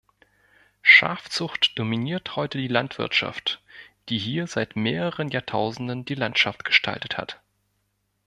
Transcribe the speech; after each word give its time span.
Schafzucht 0.81 1.77
dominiert 1.77 2.35
heute 2.35 2.57
die 2.57 2.67
Landwirtschaft, 2.67 3.61
die 4.09 4.17
hier 4.17 4.47
seit 4.47 4.75
mehreren 4.75 5.29
Jahrtausenden 5.29 6.05
die 6.05 6.15
Landschaft 6.15 6.65
gestaltet 6.65 7.19
hat. 7.19 7.39